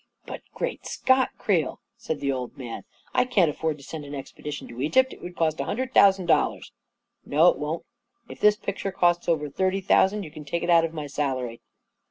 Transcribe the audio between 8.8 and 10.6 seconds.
co\ts over thirty thousand, you can